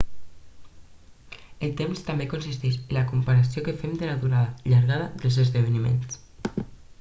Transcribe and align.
el 1.67 1.75
temps 1.81 2.01
també 2.07 2.27
consisteix 2.31 2.79
en 2.79 2.95
la 2.97 3.03
comparació 3.11 3.63
que 3.67 3.77
fem 3.83 3.93
de 4.01 4.09
la 4.11 4.17
durada 4.25 4.73
llargada 4.73 5.07
dels 5.21 5.39
esdeveniments 5.45 6.19